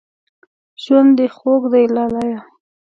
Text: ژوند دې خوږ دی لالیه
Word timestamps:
ژوند 0.83 1.11
دې 1.17 1.27
خوږ 1.35 1.63
دی 1.73 1.85
لالیه 1.95 2.39